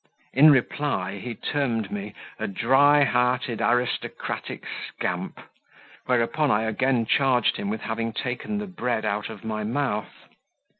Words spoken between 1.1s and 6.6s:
he termed me "a dry hearted aristocratic scamp," whereupon